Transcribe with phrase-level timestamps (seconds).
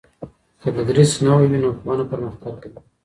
[0.61, 2.79] که تدریس نوی وي نو پوهنه پرمختګ کوي.